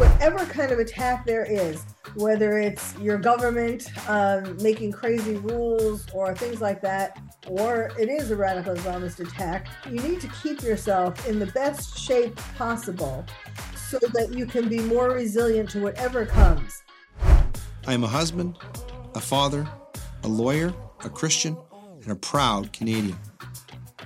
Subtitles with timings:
[0.00, 6.34] whatever kind of attack there is, whether it's your government um, making crazy rules or
[6.34, 11.28] things like that, or it is a radical Islamist attack, you need to keep yourself
[11.28, 13.26] in the best shape possible
[13.76, 16.82] so that you can be more resilient to whatever comes.
[17.86, 18.56] I am a husband,
[19.14, 19.68] a father,
[20.22, 20.72] a lawyer,
[21.04, 21.58] a Christian,
[22.02, 23.18] and a proud Canadian.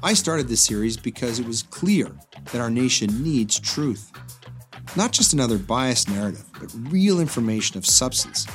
[0.02, 2.10] I started this series because it was clear
[2.50, 4.10] that our nation needs truth.
[4.96, 8.46] Not just another biased narrative, but real information of substance.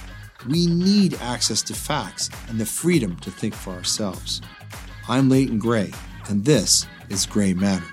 [0.48, 4.42] We need access to facts and the freedom to think for ourselves.
[5.10, 5.92] I'm Leighton Grey,
[6.30, 7.84] and this is Grey Matter.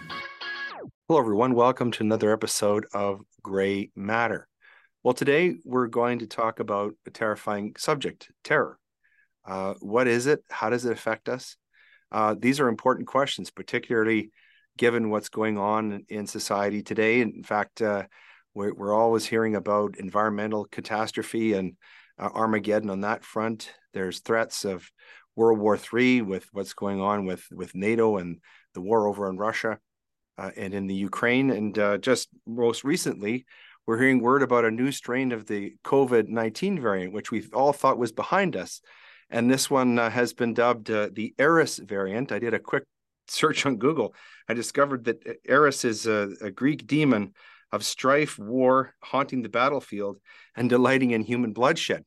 [1.09, 1.55] Hello, everyone.
[1.55, 4.47] Welcome to another episode of Grey Matter.
[5.03, 8.79] Well, today we're going to talk about a terrifying subject terror.
[9.45, 10.45] Uh, what is it?
[10.51, 11.57] How does it affect us?
[12.13, 14.31] Uh, these are important questions, particularly
[14.79, 17.23] given what's going on in society today.
[17.23, 18.05] In fact, uh,
[18.57, 21.77] we're, we're always hearing about environmental catastrophe and
[22.19, 23.71] uh, Armageddon on that front.
[23.93, 24.91] There's threats of
[25.37, 28.39] World War III with what's going on with with NATO and
[28.73, 29.79] the war over in Russia
[30.39, 31.51] uh, and in the Ukraine.
[31.51, 33.45] And uh, just most recently,
[33.87, 37.75] we're hearing word about a new strain of the COVID 19 variant, which we all
[37.75, 38.81] thought was behind us.
[39.29, 42.33] And this one uh, has been dubbed uh, the Eris variant.
[42.33, 42.85] I did a quick
[43.29, 44.15] search on Google.
[44.49, 47.35] I discovered that Eris is a, a Greek demon
[47.73, 50.19] of strife, war, haunting the battlefield,
[50.57, 52.05] and delighting in human bloodshed.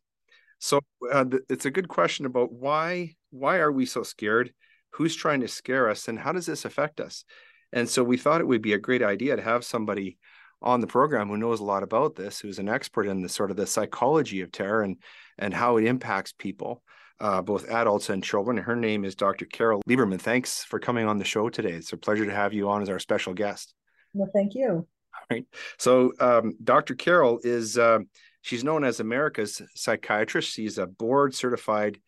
[0.59, 4.53] So uh, th- it's a good question about why why are we so scared?
[4.93, 7.23] Who's trying to scare us, and how does this affect us?
[7.71, 10.17] And so we thought it would be a great idea to have somebody
[10.61, 13.51] on the program who knows a lot about this, who's an expert in the sort
[13.51, 14.97] of the psychology of terror and
[15.37, 16.81] and how it impacts people,
[17.19, 18.57] uh, both adults and children.
[18.57, 19.45] Her name is Dr.
[19.45, 20.19] Carole Lieberman.
[20.19, 21.73] Thanks for coming on the show today.
[21.73, 23.73] It's a pleasure to have you on as our special guest.
[24.13, 24.87] Well, thank you
[25.29, 25.45] right?
[25.77, 26.95] So um, Dr.
[26.95, 27.99] Carole is uh,
[28.41, 30.51] she's known as America's psychiatrist.
[30.51, 31.99] She's a board certified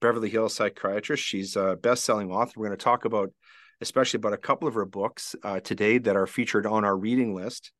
[0.00, 1.22] Beverly Hills psychiatrist.
[1.22, 2.52] She's a best-selling author.
[2.56, 3.32] We're going to talk about
[3.80, 7.34] especially about a couple of her books uh, today that are featured on our reading
[7.34, 7.72] list.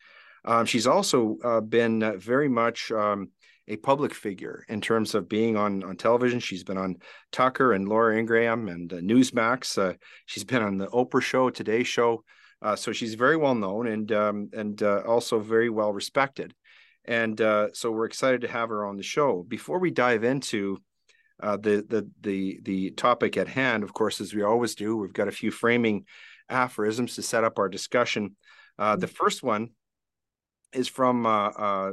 [0.45, 3.29] Um, she's also uh, been very much um,
[3.69, 6.41] a public figure in terms of being on on television.
[6.41, 6.97] She's been on
[7.31, 9.79] Tucker and Laura Ingraham and uh, Newsmax.
[9.79, 9.95] Uh,
[10.27, 12.25] she's been on the Oprah Show, Today Show.
[12.63, 16.55] Uh, so she's very well known and um, and uh, also very well respected.
[17.05, 19.43] And uh, so we're excited to have her on the show.
[19.49, 20.79] Before we dive into
[21.43, 25.13] uh, the the the the topic at hand, of course, as we always do, we've
[25.13, 26.05] got a few framing
[26.49, 28.37] aphorisms to set up our discussion.
[28.79, 29.71] Uh, the first one
[30.73, 31.93] is from uh,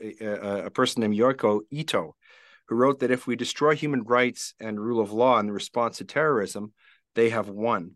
[0.00, 2.14] a, a person named Yoko Ito,
[2.68, 6.04] who wrote that if we destroy human rights and rule of law in response to
[6.04, 6.72] terrorism,
[7.14, 7.92] they have won.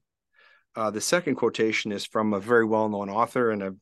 [0.76, 3.75] Uh, the second quotation is from a very well-known author and a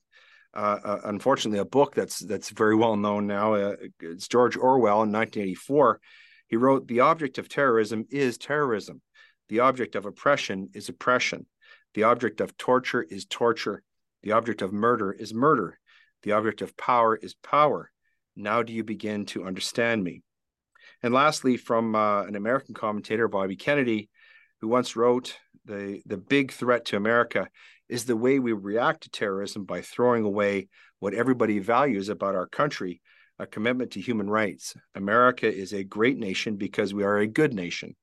[0.54, 3.54] uh, uh, unfortunately a book that's that's very well known now.
[3.54, 6.00] Uh, it's George Orwell in 1984.
[6.46, 9.02] He wrote, "The object of terrorism is terrorism.
[9.48, 11.46] The object of oppression is oppression.
[11.94, 13.82] The object of torture is torture.
[14.22, 15.80] The object of murder is murder.
[16.22, 17.90] The object of power is power.
[18.36, 20.22] Now do you begin to understand me?"
[21.02, 24.08] And lastly, from an American commentator, Bobby Kennedy,
[24.60, 27.48] who once wrote, the, the big threat to America
[27.88, 30.68] is the way we react to terrorism by throwing away
[31.00, 33.00] what everybody values about our country
[33.38, 34.76] a commitment to human rights.
[34.94, 37.96] America is a great nation because we are a good nation.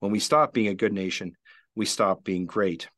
[0.00, 1.32] When we stop being a good nation,
[1.74, 2.88] we stop being great.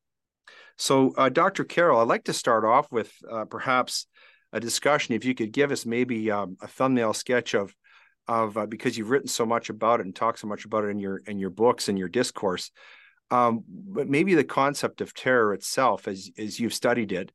[0.77, 1.65] So, uh, Dr.
[1.65, 4.07] Carole, I'd like to start off with uh, perhaps
[4.53, 5.15] a discussion.
[5.15, 7.75] If you could give us maybe um, a thumbnail sketch of
[8.29, 10.89] of uh, because you've written so much about it and talked so much about it
[10.89, 12.71] in your in your books and your discourse
[13.31, 17.33] um, but maybe the concept of terror itself, as as you've studied it,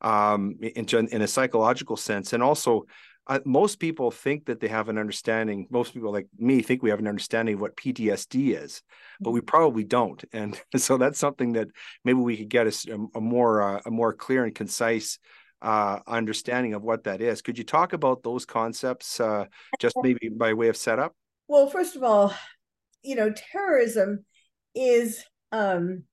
[0.00, 2.86] um, in, in a psychological sense, and also
[3.28, 5.66] uh, most people think that they have an understanding.
[5.70, 8.82] Most people, like me, think we have an understanding of what PTSD is,
[9.20, 9.46] but we mm-hmm.
[9.46, 10.24] probably don't.
[10.32, 11.68] And so that's something that
[12.04, 15.18] maybe we could get a, a more uh, a more clear and concise
[15.60, 17.42] uh, understanding of what that is.
[17.42, 19.46] Could you talk about those concepts, uh,
[19.78, 21.14] just maybe by way of setup?
[21.48, 22.32] Well, first of all,
[23.02, 24.24] you know, terrorism
[24.74, 26.04] is um,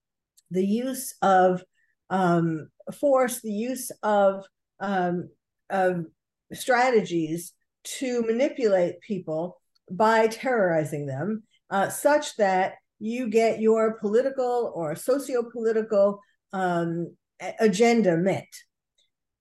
[0.52, 1.64] the use of
[2.10, 4.46] um, force, the use of,
[4.80, 5.30] um,
[5.70, 6.06] of
[6.54, 7.54] strategies
[7.84, 9.60] to manipulate people
[9.92, 16.20] by terrorizing them, uh, such that you get your political or socio-political
[16.54, 17.16] um,
[17.60, 18.48] agenda met.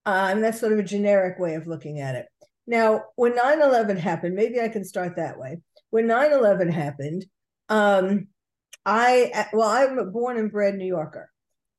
[0.05, 2.25] Uh, and that's sort of a generic way of looking at it.
[2.67, 5.57] Now, when 9 11 happened, maybe I can start that way.
[5.89, 7.25] When 9 11 happened,
[7.69, 8.27] um,
[8.85, 11.31] I well, I'm born and bred New Yorker,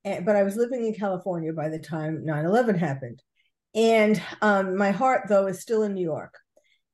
[0.04, 3.22] but I was living in California by the time 9/11 happened,
[3.74, 6.34] And um, my heart, though, is still in New York.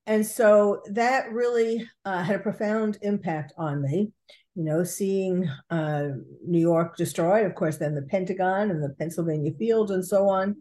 [0.06, 4.12] And so that really uh, had a profound impact on me.
[4.54, 6.08] You know, seeing uh,
[6.46, 10.56] New York destroyed, of course, then the Pentagon and the Pennsylvania Fields and so on.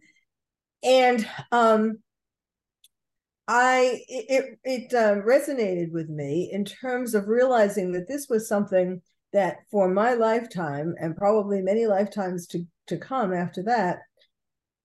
[0.84, 2.00] And um,
[3.48, 9.02] I it it uh, resonated with me in terms of realizing that this was something
[9.34, 14.00] that for my lifetime and probably many lifetimes to to come after that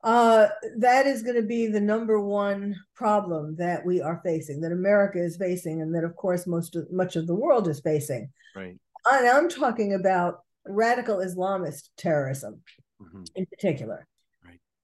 [0.04, 0.46] uh,
[0.78, 5.18] that is going to be the number one problem that we are facing that america
[5.18, 8.30] is facing and that of course most of, much of the world is facing.
[8.54, 8.76] Right.
[9.06, 12.60] And i'm talking about radical islamist terrorism
[13.00, 13.24] mm-hmm.
[13.34, 14.06] in particular.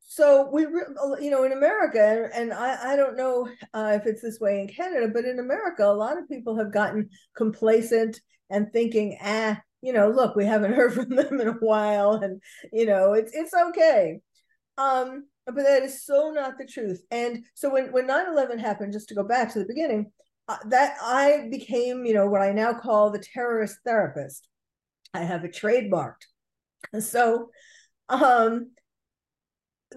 [0.04, 4.38] So we you know in america and i i don't know uh, if it's this
[4.40, 8.20] way in canada but in america a lot of people have gotten complacent
[8.52, 12.40] and thinking ah you know look we haven't heard from them in a while and
[12.72, 14.20] you know it's it's okay.
[14.78, 17.02] Um but that is so not the truth.
[17.10, 20.12] And so when when 9-11 happened just to go back to the beginning
[20.48, 24.48] uh, that i became you know what i now call the terrorist therapist.
[25.14, 26.26] I have it trademarked.
[27.00, 27.50] So
[28.08, 28.70] um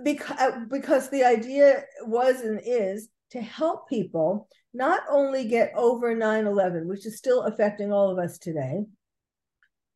[0.04, 6.16] because uh, because the idea was and is to help people not only get over
[6.16, 8.84] 9-11 which is still affecting all of us today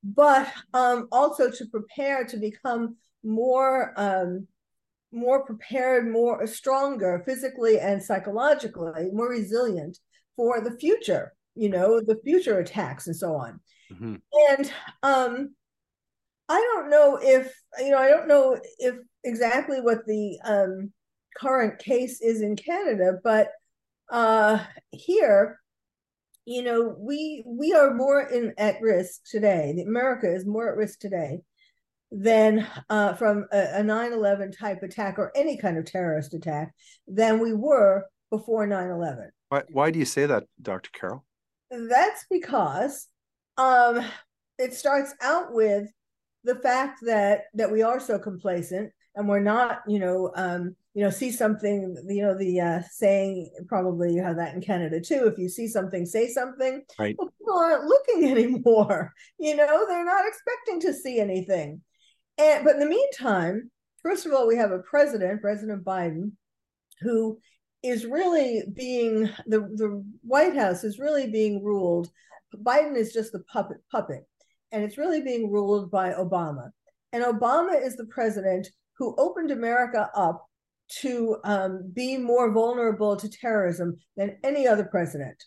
[0.04, 4.48] but um, also to prepare to become more um,
[5.12, 9.98] more prepared more stronger physically and psychologically more resilient
[10.36, 13.60] for the future you know the future attacks and so on
[13.92, 14.16] mm-hmm.
[14.50, 14.72] and
[15.04, 15.50] um
[16.50, 20.92] I don't know if you know I don't know if exactly what the um,
[21.38, 23.50] current case is in Canada, but
[24.12, 24.60] uh,
[24.92, 25.60] here,
[26.46, 29.84] you know, we we are more in at risk today.
[29.86, 31.42] America is more at risk today
[32.12, 36.74] than uh, from a, a 9-11 type attack or any kind of terrorist attack
[37.08, 41.24] than we were before 9-11 why, why do you say that dr Carole?
[41.72, 43.08] that's because
[43.58, 44.04] um,
[44.58, 45.88] it starts out with
[46.44, 51.04] the fact that that we are so complacent and we're not you know um you
[51.04, 55.28] know see something you know the uh saying probably you have that in canada too
[55.32, 56.82] if you see something say something.
[56.98, 57.16] Right.
[57.18, 61.82] Well, people aren't looking anymore you know they're not expecting to see anything.
[62.38, 63.72] And but in the meantime
[64.02, 66.32] first of all we have a president president biden
[67.02, 67.40] who
[67.82, 72.10] is really being the the white house is really being ruled
[72.64, 74.26] biden is just the puppet puppet
[74.72, 76.72] and it's really being ruled by Obama.
[77.12, 78.68] And Obama is the president
[79.00, 80.46] who opened America up
[81.02, 85.42] to um, be more vulnerable to terrorism than any other president.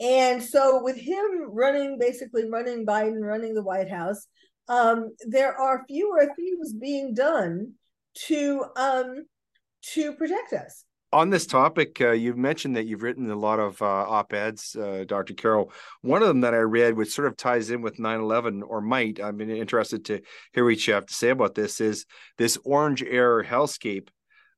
[0.00, 4.26] And so, with him running, basically running Biden, running the White House,
[4.68, 7.72] um, there are fewer things being done
[8.26, 9.26] to um,
[9.94, 13.80] to protect us on this topic, uh, you've mentioned that you've written a lot of
[13.80, 15.34] uh, op eds, uh, Dr.
[15.34, 15.72] Carole.
[16.02, 18.80] One of them that I read, which sort of ties in with 9 11 or
[18.80, 20.20] might, I'm interested to
[20.52, 22.04] hear what you have to say about this, is
[22.36, 24.08] this orange air hellscape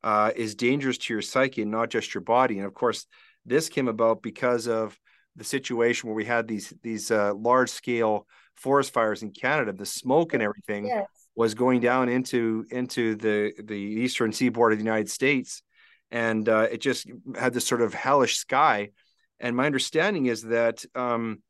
[0.03, 2.59] uh, is dangerous to your psyche and not just your body.
[2.59, 3.07] And of course,
[3.47, 4.99] this came about because of
[5.37, 8.27] the situation where we had these these uh, large scale
[8.57, 11.07] forest fires in Canada, the smoke and everything yes.
[11.37, 15.63] was going down into into the the eastern seaboard of the United States
[16.11, 17.07] and uh, it just
[17.39, 18.91] had this sort of hellish sky.
[19.39, 21.43] And my understanding is that um,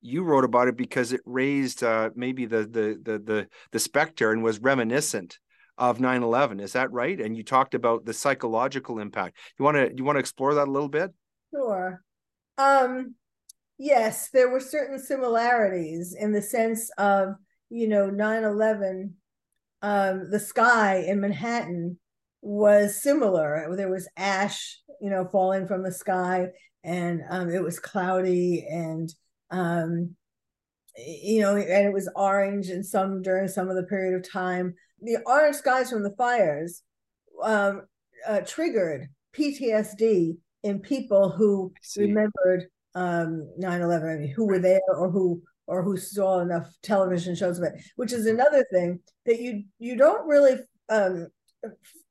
[0.00, 4.32] you wrote about it because it raised uh, maybe the, the the the the specter
[4.32, 5.38] and was reminiscent
[5.78, 7.18] of 9-11 is that right?
[7.18, 9.38] And you talked about the psychological impact.
[9.58, 11.10] You want to you want to explore that a little bit?
[11.52, 12.02] Sure.
[12.58, 13.14] Um
[13.78, 17.34] yes there were certain similarities in the sense of
[17.70, 19.12] you know 9-11
[19.80, 21.98] um the sky in manhattan
[22.42, 23.74] was similar.
[23.76, 26.48] There was ash, you know, falling from the sky,
[26.84, 29.08] and um, it was cloudy, and
[29.50, 30.14] um,
[30.96, 34.74] you know, and it was orange in some during some of the period of time.
[35.00, 36.82] The orange skies from the fires
[37.42, 37.82] um,
[38.26, 45.10] uh, triggered PTSD in people who remembered um 9-11 I mean, who were there or
[45.10, 49.64] who or who saw enough television shows of it which is another thing that you
[49.78, 50.56] you don't really
[50.90, 51.28] um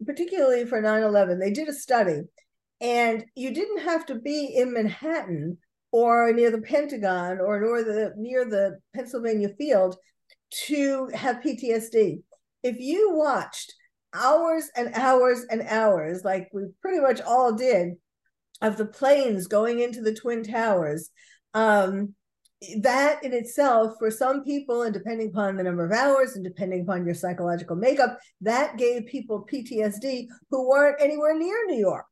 [0.06, 2.22] particularly for 9-11 they did a study
[2.80, 5.58] and you didn't have to be in manhattan
[5.92, 9.98] or near the pentagon or near the near the pennsylvania field
[10.52, 12.22] to have ptsd
[12.64, 13.74] if you watched
[14.14, 17.94] hours and hours and hours like we pretty much all did
[18.62, 21.10] of the planes going into the twin towers
[21.54, 22.16] um,
[22.80, 26.82] that in itself, for some people, and depending upon the number of hours and depending
[26.82, 32.06] upon your psychological makeup, that gave people PTSD who weren't anywhere near New York.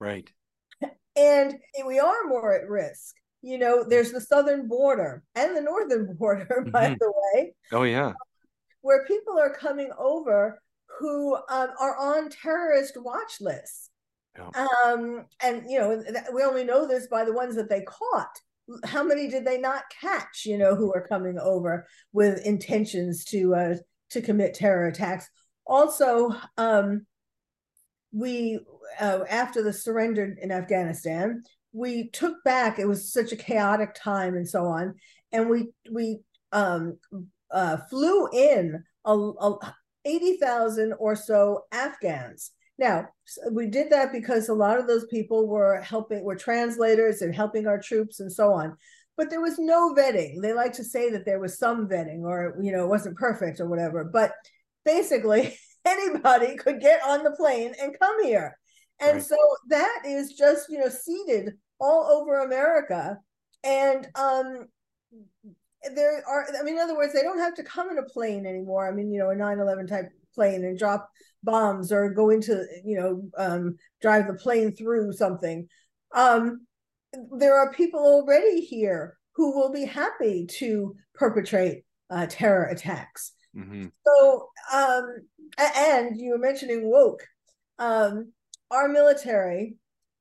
[0.00, 0.28] Right.
[1.14, 1.54] And
[1.86, 3.16] we are more at risk.
[3.42, 6.70] You know, there's the southern border and the northern border, mm-hmm.
[6.70, 7.54] by the way.
[7.72, 8.12] Oh, yeah.
[8.80, 10.60] Where people are coming over
[10.98, 13.90] who um, are on terrorist watch lists.
[14.38, 14.48] Yeah.
[14.86, 18.40] Um, and, you know, we only know this by the ones that they caught
[18.84, 23.54] how many did they not catch you know who are coming over with intentions to
[23.54, 23.74] uh
[24.10, 25.28] to commit terror attacks?
[25.66, 27.06] Also um
[28.12, 28.60] we
[29.00, 31.42] uh, after the surrender in afghanistan
[31.72, 34.94] we took back it was such a chaotic time and so on
[35.32, 36.20] and we we
[36.52, 36.98] um
[37.50, 43.08] uh flew in a, a 80,000 or so afghans now,
[43.50, 47.66] we did that because a lot of those people were helping, were translators and helping
[47.66, 48.76] our troops and so on.
[49.16, 50.40] But there was no vetting.
[50.40, 53.60] They like to say that there was some vetting or, you know, it wasn't perfect
[53.60, 54.04] or whatever.
[54.04, 54.32] But
[54.84, 58.56] basically, anybody could get on the plane and come here.
[59.00, 59.22] And right.
[59.22, 59.36] so
[59.68, 63.18] that is just, you know, seeded all over America.
[63.64, 64.66] And um,
[65.94, 68.46] there are, I mean, in other words, they don't have to come in a plane
[68.46, 68.88] anymore.
[68.88, 71.10] I mean, you know, a 9 11 type plane and drop
[71.42, 75.68] bombs or go into you know um, drive the plane through something.
[76.14, 76.66] Um,
[77.38, 83.32] there are people already here who will be happy to perpetrate uh, terror attacks.
[83.56, 83.88] Mm-hmm.
[84.06, 85.14] so um,
[85.58, 87.22] and you were mentioning woke.
[87.78, 88.32] Um,
[88.70, 89.76] our military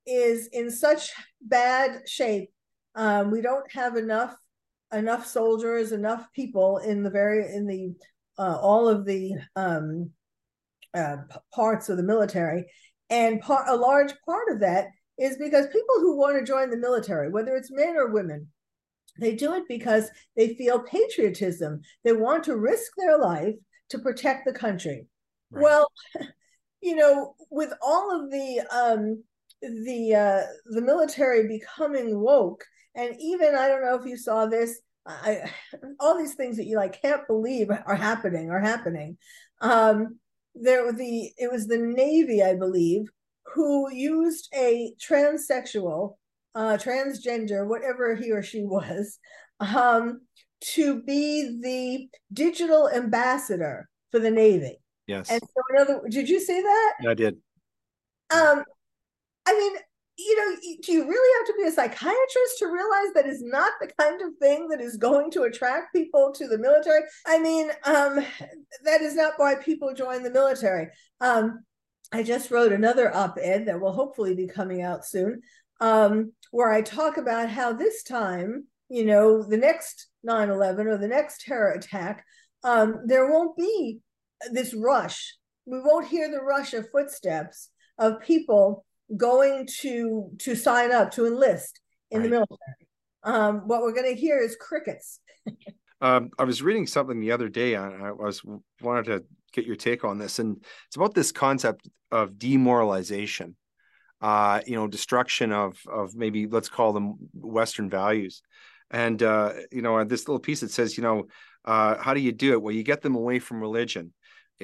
[0.06, 2.52] is in such bad shape.
[2.96, 4.36] Um, we don't have enough
[4.94, 7.94] enough soldiers enough people in the very in the
[8.38, 10.12] uh, all of the um,
[10.94, 11.18] uh,
[11.54, 12.66] parts of the military.
[13.10, 16.78] And part, a large part of that is because people who want to join the
[16.78, 18.48] military, whether it's men or women,
[19.20, 21.82] they do it because they feel patriotism.
[22.04, 23.56] They want to risk their life
[23.90, 25.08] to protect the country.
[25.52, 25.64] Right.
[25.64, 25.92] Well,
[26.82, 29.24] you know, with all of the um,
[29.62, 32.64] the uh, the military becoming woke,
[32.96, 35.52] and even I don't know if you saw this, I,
[36.00, 39.18] all these things that you like can't believe are happening are happening.
[39.62, 40.20] Um,
[40.56, 43.10] there the it was the Navy, I believe,
[43.54, 46.16] who used a transsexual,
[46.56, 49.20] uh, transgender, whatever he or she was,
[49.60, 50.22] um,
[50.62, 54.78] to be the digital ambassador for the Navy.
[55.08, 55.30] Yes.
[55.30, 56.94] And so, in other, did you see that?
[57.08, 57.38] I did.
[58.34, 58.64] Um,
[59.46, 59.74] I mean,
[60.26, 63.74] you know, do you really have to be a psychiatrist to realize that is not
[63.80, 67.02] the kind of thing that is going to attract people to the military?
[67.26, 68.26] I mean, um,
[68.84, 70.90] that is not why people join the military.
[71.20, 71.64] Um,
[72.12, 75.42] I just wrote another op ed that will hopefully be coming out soon,
[75.80, 80.98] um, where I talk about how this time, you know, the next 9 11 or
[80.98, 82.26] the next terror attack,
[82.64, 84.02] um, there won't be
[84.52, 85.36] this rush.
[85.66, 88.86] We won't hear the rush of footsteps of people
[89.18, 92.24] going to to sign up to enlist in right.
[92.24, 92.88] the military.
[93.24, 95.20] Um, what we're going to hear is crickets.
[96.02, 97.76] um, I was reading something the other day.
[97.76, 98.42] I, I was
[98.82, 103.56] wanted to get your take on this, and it's about this concept of demoralization.
[104.22, 108.42] Uh, you know, destruction of of maybe let's call them Western values.
[108.90, 111.28] And uh, you know, this little piece that says, you know,
[111.66, 112.62] uh, how do you do it?
[112.62, 114.14] Well, you get them away from religion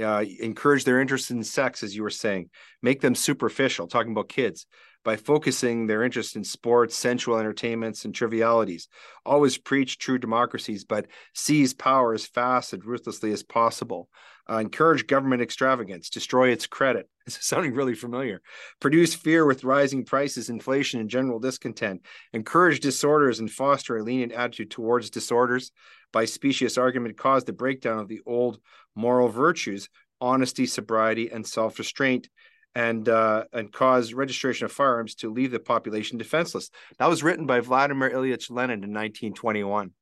[0.02, 2.50] uh, encourage their interest in sex, as you were saying,
[2.82, 4.66] make them superficial, talking about kids,
[5.04, 8.88] by focusing their interest in sports, sensual entertainments, and trivialities.
[9.26, 14.10] Always preach true democracies, but seize power as fast and ruthlessly as possible.
[14.50, 17.10] Uh, encourage government extravagance, destroy its credit.
[17.26, 18.42] This is sounding really familiar.
[18.80, 22.06] Produce fear with rising prices, inflation, and general discontent.
[22.32, 25.74] Encourage disorders and foster a lenient attitude towards disorders.
[26.14, 28.60] By specious argument, cause the breakdown of the old
[28.98, 29.88] moral virtues,
[30.20, 32.30] honesty, sobriety, and self restraint.
[32.76, 36.70] And uh, and cause registration of firearms to leave the population defenseless.
[37.00, 39.94] That was written by Vladimir Ilyich Lenin in 1921.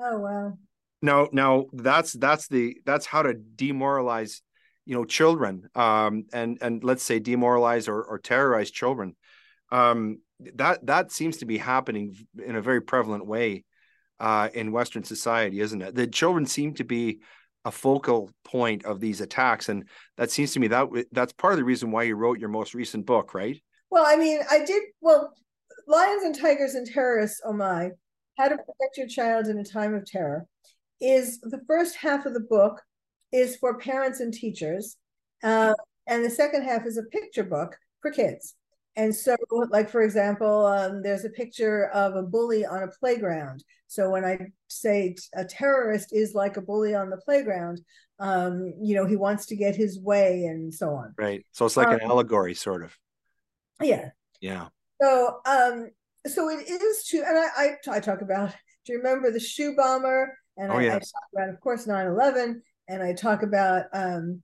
[0.00, 0.58] Oh wow!
[1.02, 4.42] Now, now that's that's the that's how to demoralize,
[4.86, 9.14] you know, children, um, and and let's say demoralize or, or terrorize children.
[9.70, 10.18] Um,
[10.54, 13.64] that that seems to be happening in a very prevalent way
[14.20, 15.94] uh, in Western society, isn't it?
[15.94, 17.20] The children seem to be
[17.66, 19.84] a focal point of these attacks, and
[20.16, 22.74] that seems to me that that's part of the reason why you wrote your most
[22.74, 23.60] recent book, right?
[23.90, 25.34] Well, I mean, I did well.
[25.88, 27.90] Lions and Tigers and Terrorists, oh my,
[28.38, 30.46] how to protect your child in a time of terror
[31.00, 32.80] is the first half of the book
[33.32, 34.96] is for parents and teachers,
[35.42, 35.74] uh,
[36.06, 38.55] and the second half is a picture book for kids.
[38.96, 39.36] And so,
[39.70, 43.62] like for example, um, there's a picture of a bully on a playground.
[43.88, 44.38] So when I
[44.68, 47.80] say a terrorist is like a bully on the playground,
[48.18, 51.14] um, you know, he wants to get his way and so on.
[51.18, 51.44] Right.
[51.52, 52.96] So it's like um, an allegory, sort of.
[53.82, 54.10] Yeah.
[54.40, 54.68] Yeah.
[55.00, 55.90] So, um,
[56.26, 58.54] so it is to, and I, I, I talk about.
[58.86, 60.32] Do you remember the shoe bomber?
[60.56, 60.94] And oh, I, yes.
[60.94, 64.42] I talk about, of course, 9-11 and I talk about um,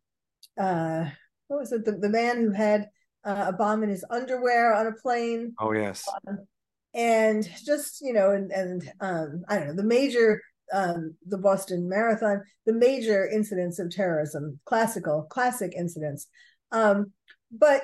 [0.61, 1.07] uh,
[1.49, 1.85] what was it?
[1.85, 2.89] The, the man who had
[3.25, 5.55] uh, a bomb in his underwear on a plane.
[5.61, 6.09] Oh yes.
[6.27, 6.47] Um,
[6.95, 10.41] and just you know, and and um, I don't know the major
[10.73, 16.29] um, the Boston Marathon, the major incidents of terrorism, classical classic incidents.
[16.71, 17.13] Um,
[17.51, 17.83] but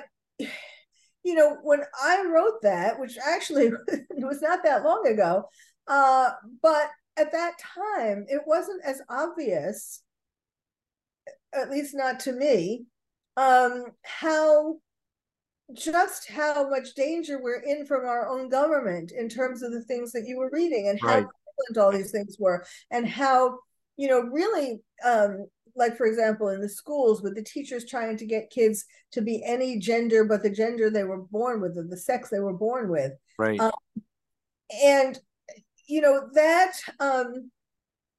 [1.23, 3.71] you know, when I wrote that, which actually
[4.11, 5.45] was not that long ago,
[5.87, 6.31] uh,
[6.61, 10.01] but at that time it wasn't as obvious
[11.53, 12.85] at least not to me,
[13.37, 14.77] um, how
[15.73, 20.11] just how much danger we're in from our own government in terms of the things
[20.11, 21.23] that you were reading and right.
[21.23, 21.29] how
[21.67, 23.57] prevalent all these things were and how
[23.97, 25.45] you know really um,
[25.75, 29.43] like for example in the schools with the teachers trying to get kids to be
[29.45, 32.89] any gender but the gender they were born with or the sex they were born
[32.89, 33.71] with right um,
[34.83, 35.19] and
[35.87, 37.51] you know that um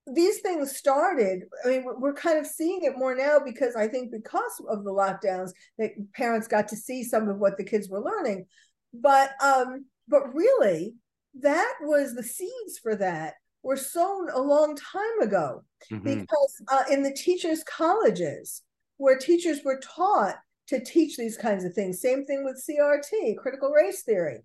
[0.06, 4.10] these things started i mean we're kind of seeing it more now because i think
[4.10, 8.02] because of the lockdowns that parents got to see some of what the kids were
[8.02, 8.46] learning.
[8.92, 10.94] But um but really
[11.40, 16.02] that was the seeds for that were sown a long time ago mm-hmm.
[16.02, 18.62] because uh, in the teachers colleges
[18.96, 22.00] where teachers were taught to teach these kinds of things.
[22.00, 24.38] Same thing with crt critical race theory.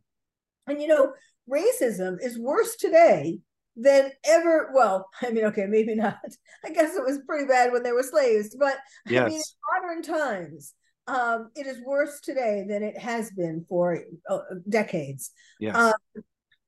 [0.67, 1.13] And you know
[1.49, 3.39] racism is worse today
[3.75, 4.71] than ever.
[4.73, 6.17] Well, I mean, okay, maybe not.
[6.63, 8.77] I guess it was pretty bad when they were slaves, but
[9.07, 9.25] yes.
[9.25, 10.73] I mean, in modern times,
[11.07, 14.39] um, it is worse today than it has been for uh,
[14.69, 15.31] decades.
[15.59, 15.75] Yes.
[15.75, 15.93] Um,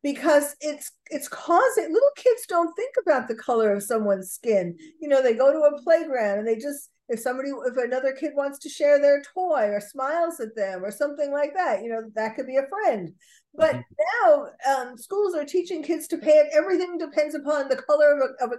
[0.04, 4.78] because it's it's causing little kids don't think about the color of someone's skin.
[5.02, 8.34] You know, they go to a playground and they just if somebody if another kid
[8.36, 12.04] wants to share their toy or smiles at them or something like that, you know,
[12.16, 13.14] that could be a friend.
[13.58, 14.28] But mm-hmm.
[14.28, 16.50] now um, schools are teaching kids to pay it.
[16.54, 18.56] Everything depends upon the color of, a, of a,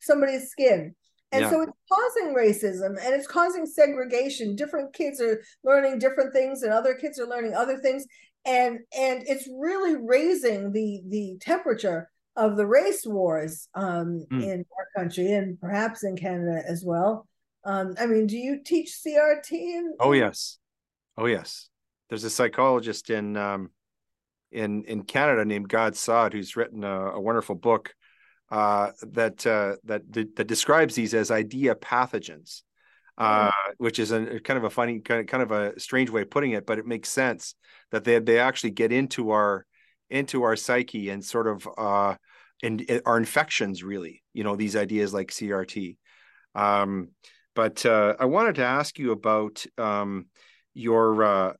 [0.00, 0.94] somebody's skin.
[1.30, 1.50] And yeah.
[1.50, 4.56] so it's causing racism and it's causing segregation.
[4.56, 8.06] Different kids are learning different things and other kids are learning other things.
[8.46, 14.42] And and it's really raising the the temperature of the race wars um, mm.
[14.42, 17.28] in our country and perhaps in Canada as well.
[17.64, 19.52] Um, I mean, do you teach CRT?
[19.52, 20.58] In- oh yes,
[21.18, 21.68] oh yes.
[22.08, 23.70] There's a psychologist in um,
[24.50, 27.94] in in Canada named Gad Saad, who's written a, a wonderful book
[28.50, 32.62] uh, that uh, that that describes these as idea pathogens,
[33.18, 33.72] uh, mm-hmm.
[33.78, 36.30] which is a kind of a funny kind of, kind of a strange way of
[36.30, 37.54] putting it, but it makes sense
[37.90, 39.66] that they they actually get into our
[40.10, 42.14] into our psyche and sort of uh,
[42.62, 44.22] in, in our infections really.
[44.32, 45.96] You know these ideas like CRT.
[46.54, 47.10] Um,
[47.54, 50.26] but uh, I wanted to ask you about um,
[50.74, 51.52] your uh,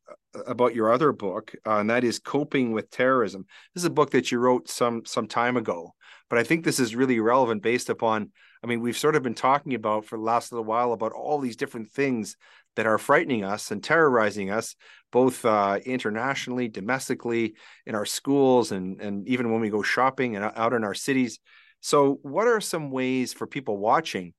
[0.47, 3.47] about your other book, uh, and that is coping with terrorism.
[3.75, 5.95] This is a book that you wrote some some time ago,
[6.29, 8.31] but I think this is really relevant based upon.
[8.63, 11.39] I mean, we've sort of been talking about for the last little while about all
[11.39, 12.37] these different things
[12.75, 14.75] that are frightening us and terrorizing us,
[15.13, 17.55] both uh, internationally, domestically,
[17.87, 21.39] in our schools, and and even when we go shopping and out in our cities.
[21.81, 24.35] So, what are some ways for people watching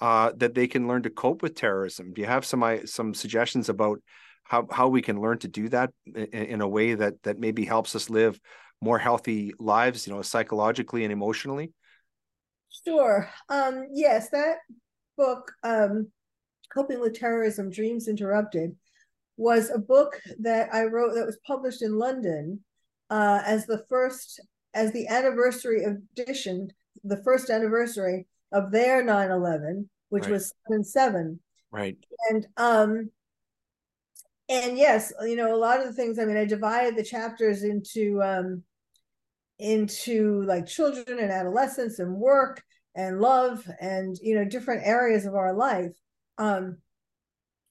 [0.00, 2.12] uh, that they can learn to cope with terrorism?
[2.12, 4.00] Do you have some some suggestions about
[4.50, 7.64] how how we can learn to do that in, in a way that that maybe
[7.64, 8.40] helps us live
[8.82, 11.72] more healthy lives, you know, psychologically and emotionally?
[12.84, 13.30] Sure.
[13.48, 14.56] Um, yes, that
[15.16, 16.08] book, um,
[16.74, 18.74] Coping with Terrorism Dreams Interrupted,
[19.36, 22.64] was a book that I wrote that was published in London
[23.08, 24.40] uh, as the first,
[24.74, 26.72] as the anniversary edition,
[27.04, 30.32] the first anniversary of their 9 11, which right.
[30.32, 31.40] was 7 7.
[31.70, 31.96] Right.
[32.30, 33.10] And um,
[34.50, 37.62] and yes, you know, a lot of the things, I mean, I divided the chapters
[37.62, 38.64] into um
[39.60, 42.62] into like children and adolescence and work
[42.96, 45.92] and love and you know different areas of our life.
[46.38, 46.78] Um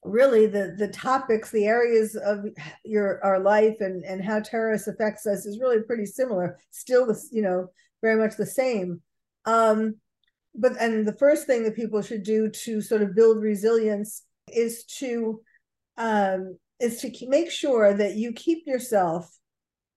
[0.02, 2.46] really the the topics the areas of
[2.84, 7.20] your our life and and how terrorists affects us is really pretty similar still the
[7.30, 7.68] you know
[8.00, 9.02] very much the same.
[9.44, 9.96] Um
[10.54, 14.84] but and the first thing that people should do to sort of build resilience is
[14.84, 15.42] to
[15.98, 19.30] um is to make sure that you keep yourself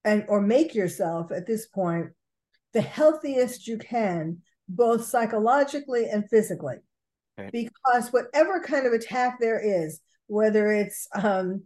[0.05, 2.07] and or make yourself at this point
[2.73, 6.77] the healthiest you can both psychologically and physically
[7.39, 7.49] okay.
[7.51, 11.63] because whatever kind of attack there is whether it's um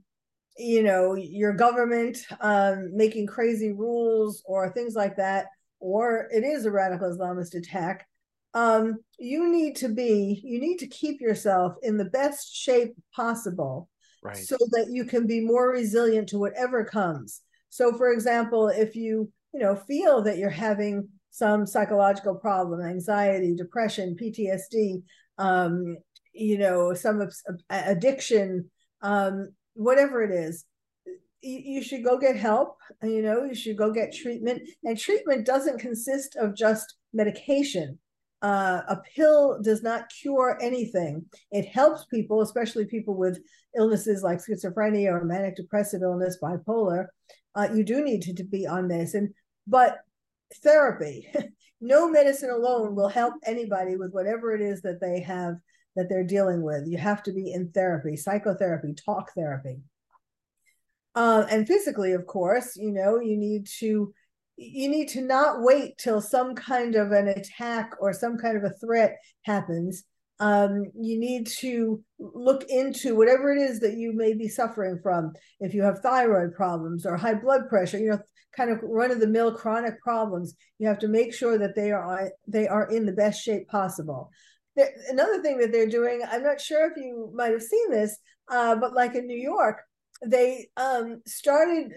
[0.58, 5.46] you know your government um, making crazy rules or things like that
[5.80, 8.08] or it is a radical islamist attack
[8.54, 13.88] um, you need to be you need to keep yourself in the best shape possible
[14.28, 14.38] right.
[14.38, 17.42] so that you can be more resilient to whatever comes.
[17.70, 23.56] So for example if you you know feel that you're having some psychological problem anxiety
[23.56, 25.04] depression ptsd
[25.38, 25.98] um,
[26.34, 27.28] you know some
[27.70, 28.70] addiction
[29.02, 30.66] um, whatever it is
[31.42, 34.62] you should go get help you know you should go get treatment.
[34.84, 38.00] And treatment doesn't consist of just medication
[38.42, 43.40] uh, a pill does not cure anything it helps people especially people with
[43.76, 47.08] illnesses like schizophrenia or manic depressive illness bipolar
[47.56, 49.34] uh, you do need to, to be on medicine
[49.66, 50.00] but
[50.62, 51.28] therapy
[51.82, 55.56] no medicine alone will help anybody with whatever it is that they have
[55.98, 56.88] that they're dealing with.
[56.88, 59.82] You have to be in therapy, psychotherapy, talk therapy.
[61.16, 64.14] Uh, and physically, of course, you know, you need to
[64.58, 68.64] you need to not wait till some kind of an attack or some kind of
[68.64, 70.04] a threat happens.
[70.40, 75.34] Um, you need to look into whatever it is that you may be suffering from.
[75.60, 78.20] If you have thyroid problems or high blood pressure, you know,
[78.56, 81.92] kind of run of the mill chronic problems, you have to make sure that they
[81.92, 84.32] are they are in the best shape possible
[85.10, 88.18] another thing that they're doing, I'm not sure if you might have seen this,
[88.50, 89.82] uh, but like in New York,
[90.26, 91.92] they um, started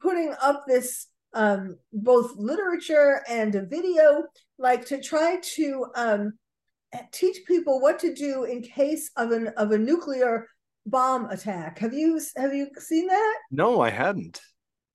[0.00, 4.24] putting up this um, both literature and a video,
[4.58, 6.32] like to try to um,
[7.12, 10.48] teach people what to do in case of an of a nuclear
[10.86, 11.78] bomb attack.
[11.78, 13.36] Have you have you seen that?
[13.50, 14.40] No, I hadn't.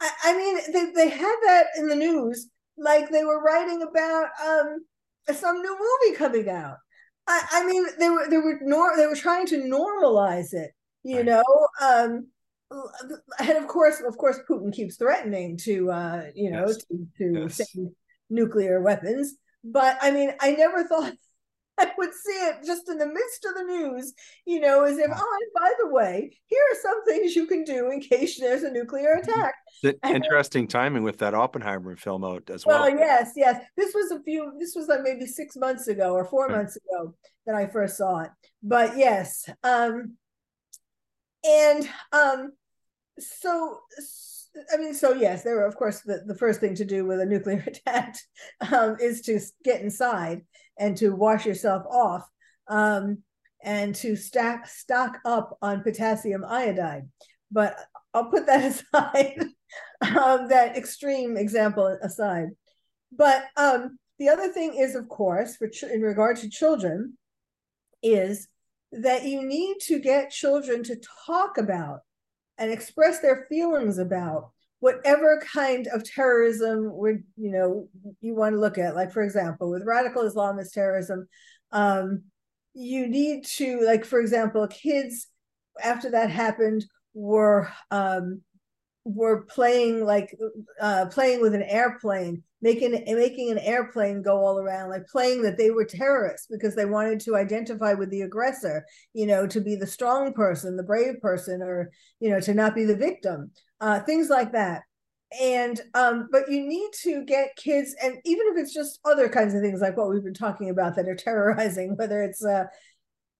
[0.01, 4.29] I, I mean, they they had that in the news, like they were writing about
[4.45, 4.85] um,
[5.33, 6.77] some new movie coming out
[7.29, 10.71] I, I mean, they were they were nor they were trying to normalize it,
[11.03, 11.25] you right.
[11.25, 11.67] know.
[11.79, 12.27] Um,
[13.39, 16.77] and of course, of course, Putin keeps threatening to, uh, you know, yes.
[16.85, 17.71] to, to yes.
[17.73, 17.91] send
[18.29, 19.35] nuclear weapons.
[19.63, 21.13] But I mean, I never thought
[21.79, 24.13] I would see it just in the midst of the news,
[24.45, 27.63] you know, as if, oh, and by the way, here are some things you can
[27.63, 29.29] do in case there's a nuclear mm-hmm.
[29.29, 29.55] attack.
[30.03, 32.81] interesting timing with that Oppenheimer film out as well.
[32.81, 33.63] Well, yes, yes.
[33.77, 37.15] This was a few, this was like maybe six months ago or four months ago
[37.45, 38.31] that I first saw it.
[38.61, 39.49] But yes.
[39.63, 40.17] Um,
[41.45, 42.51] and um,
[43.19, 43.79] so,
[44.73, 47.19] I mean, so yes, there were, of course, the, the first thing to do with
[47.19, 48.15] a nuclear attack
[48.71, 50.41] um, is to get inside
[50.77, 52.27] and to wash yourself off
[52.67, 53.19] um,
[53.63, 57.07] and to stack stock up on potassium iodide.
[57.51, 57.77] But
[58.13, 59.45] I'll put that aside,
[60.01, 62.49] um, that extreme example aside.
[63.11, 67.17] But um, the other thing is, of course, for ch- in regard to children,
[68.01, 68.47] is
[68.91, 71.99] that you need to get children to talk about
[72.59, 77.87] and express their feelings about whatever kind of terrorism would you know
[78.21, 78.95] you want to look at.
[78.95, 81.27] Like for example with radical islamist terrorism
[81.71, 82.23] um,
[82.73, 85.27] you need to like for example kids
[85.83, 88.41] after that happened were um,
[89.05, 90.37] were playing like
[90.81, 95.57] uh, playing with an airplane making making an airplane go all around like playing that
[95.57, 99.75] they were terrorists because they wanted to identify with the aggressor you know to be
[99.75, 103.49] the strong person the brave person or you know to not be the victim
[103.81, 104.83] uh, things like that.
[105.39, 109.53] And um but you need to get kids and even if it's just other kinds
[109.53, 112.63] of things like what we've been talking about that are terrorizing whether it's uh,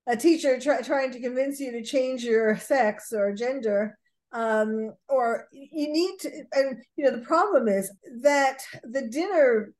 [0.06, 3.98] a teacher try, trying to convince you to change your sex or gender
[4.32, 9.74] um or you need to and you know the problem is that the dinner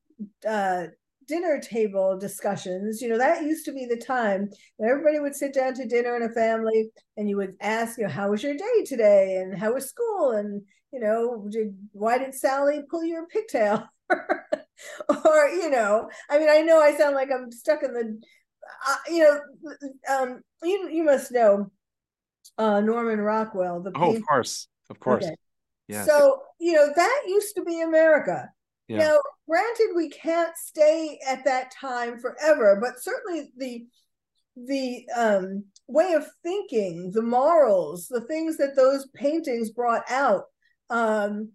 [0.48, 0.86] uh
[1.30, 5.54] dinner table discussions, you know, that used to be the time that everybody would sit
[5.54, 8.56] down to dinner in a family and you would ask, you know, how was your
[8.56, 9.38] day today?
[9.38, 10.32] And how was school?
[10.32, 13.88] And, you know, did, why did Sally pull your pigtail?
[14.12, 18.20] or, you know, I mean, I know I sound like I'm stuck in the,
[18.88, 19.40] uh, you know,
[20.12, 21.72] um, you, you must know
[22.60, 23.82] uh, Norman Rockwell.
[23.82, 24.68] The oh, of course.
[24.90, 25.26] Of course.
[25.26, 25.36] Okay.
[25.88, 26.06] Yeah.
[26.06, 28.50] So, you know, that used to be America.
[28.88, 28.98] Yeah.
[28.98, 33.86] Now, granted, we can't stay at that time forever, but certainly the
[34.56, 40.44] the um, way of thinking, the morals, the things that those paintings brought out,
[40.90, 41.52] um,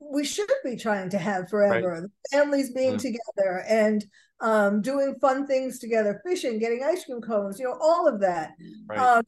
[0.00, 1.92] we should be trying to have forever.
[1.92, 2.02] Right.
[2.02, 3.00] The families being mm.
[3.00, 4.04] together and
[4.40, 8.52] um, doing fun things together, fishing, getting ice cream cones, you know, all of that.
[8.88, 8.98] Right.
[8.98, 9.22] Um,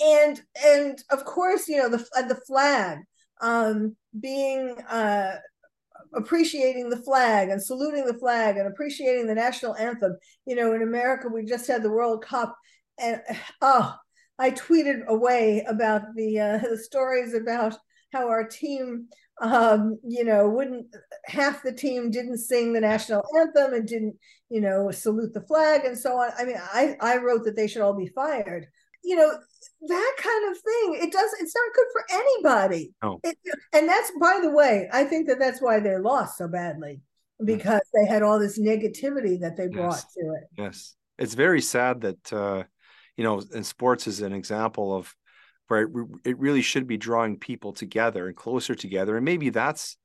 [0.00, 2.98] and and of course, you know, the the flag
[3.40, 5.36] um, being uh,
[6.14, 10.16] appreciating the flag and saluting the flag and appreciating the national anthem.
[10.46, 12.56] You know, in America, we just had the World Cup,
[12.98, 13.20] and
[13.60, 13.94] oh,
[14.38, 17.76] I tweeted away about the uh, the stories about
[18.12, 19.08] how our team
[19.40, 24.16] um, you know, wouldn't half the team didn't sing the national anthem and didn't,
[24.50, 26.30] you know, salute the flag and so on.
[26.38, 28.66] I mean, I, I wrote that they should all be fired.
[29.02, 29.32] You know,
[29.88, 31.06] that kind of thing.
[31.06, 31.30] It does.
[31.40, 32.92] It's not good for anybody.
[33.02, 33.20] Oh.
[33.24, 33.36] It,
[33.72, 37.00] and that's, by the way, I think that that's why they lost so badly
[37.44, 40.14] because they had all this negativity that they brought Yes.
[40.14, 40.44] to it.
[40.58, 42.64] Yes, it's very sad that uh,
[43.16, 45.14] you know, and sports is an example of
[45.68, 45.90] where it,
[46.24, 49.96] it really should be drawing people together and closer together, and maybe that's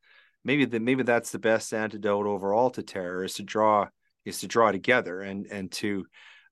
[0.44, 3.88] maybe the maybe that's the best antidote overall to terror is to draw
[4.24, 6.06] is to draw together and and to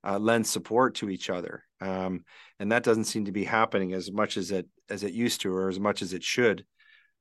[0.04, 2.24] uh, lend support to each other, um,
[2.58, 5.54] and that doesn't seem to be happening as much as it as it used to
[5.54, 6.64] or as much as it should.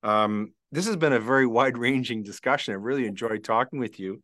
[0.03, 2.73] Um, this has been a very wide ranging discussion.
[2.73, 4.23] I really enjoyed talking with you.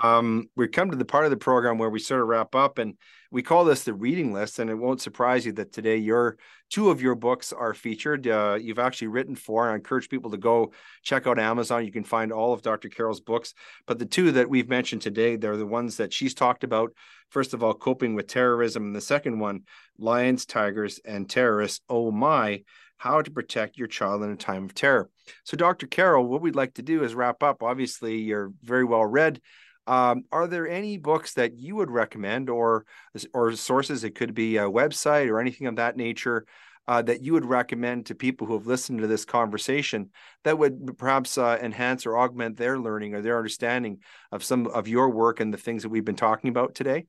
[0.00, 2.78] Um, we come to the part of the program where we sort of wrap up,
[2.78, 2.94] and
[3.32, 4.60] we call this the reading list.
[4.60, 6.38] And it won't surprise you that today your
[6.70, 8.28] two of your books are featured.
[8.28, 11.84] Uh, you've actually written for, and I encourage people to go check out Amazon.
[11.84, 12.88] You can find all of Dr.
[12.88, 13.52] Carole's books,
[13.84, 16.92] but the two that we've mentioned today, they're the ones that she's talked about.
[17.30, 19.62] First of all, coping with terrorism, and the second one,
[19.98, 21.80] lions, tigers, and terrorists.
[21.88, 22.62] Oh my!
[22.98, 25.08] How to protect your child in a time of terror.
[25.44, 25.86] So, Dr.
[25.86, 27.62] Carole, what we'd like to do is wrap up.
[27.62, 29.40] Obviously, you're very well read.
[29.86, 32.84] Um, are there any books that you would recommend, or
[33.32, 34.04] or sources?
[34.04, 36.44] It could be a website or anything of that nature
[36.88, 40.10] uh, that you would recommend to people who have listened to this conversation
[40.44, 43.98] that would perhaps uh, enhance or augment their learning or their understanding
[44.32, 47.06] of some of your work and the things that we've been talking about today.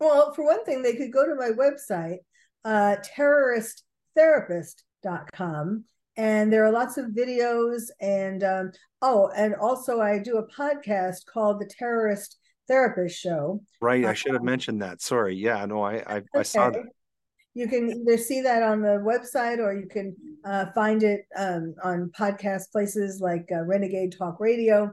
[0.00, 2.18] Well, for one thing, they could go to my website,
[2.64, 2.96] uh,
[5.02, 5.84] terroristtherapist.com,
[6.16, 7.82] and there are lots of videos.
[8.00, 12.38] And um, oh, and also I do a podcast called The Terrorist
[12.68, 13.62] Therapist Show.
[13.80, 15.00] Right, I Uh, should have mentioned that.
[15.00, 15.34] Sorry.
[15.34, 16.84] Yeah, no, I I, I saw that.
[17.54, 21.74] You can either see that on the website or you can uh, find it um,
[21.84, 24.90] on podcast places like uh, Renegade Talk Radio.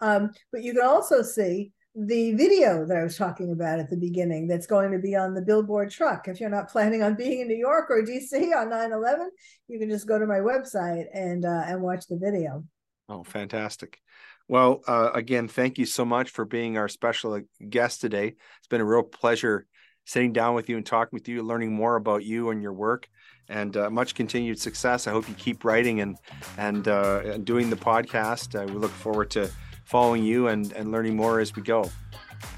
[0.00, 3.96] Um, but you can also see the video that I was talking about at the
[3.96, 6.26] beginning that's going to be on the billboard truck.
[6.26, 9.30] If you're not planning on being in New York or DC on 9 11,
[9.68, 12.64] you can just go to my website and, uh, and watch the video.
[13.08, 14.00] Oh, fantastic.
[14.48, 18.28] Well, uh, again, thank you so much for being our special guest today.
[18.58, 19.66] It's been a real pleasure
[20.04, 23.06] sitting down with you and talking with you, learning more about you and your work,
[23.48, 25.06] and uh, much continued success.
[25.06, 26.16] I hope you keep writing and
[26.58, 28.60] and, uh, doing the podcast.
[28.60, 29.50] Uh, we look forward to
[29.92, 31.82] following you and and learning more as we go.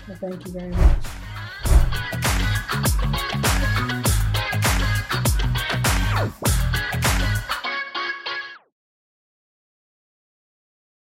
[0.07, 1.14] Well, thank you very much.